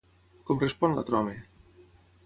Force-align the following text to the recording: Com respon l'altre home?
Com 0.47 0.63
respon 0.63 0.97
l'altre 0.97 1.21
home? 1.21 1.39